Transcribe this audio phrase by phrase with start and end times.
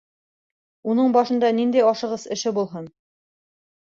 [0.93, 2.89] Уның бында ниндәй ашығыс эше булһын?!